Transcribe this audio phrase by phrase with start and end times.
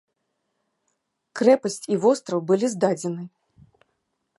[1.41, 3.23] Крэпасць і востраў былі здадзены.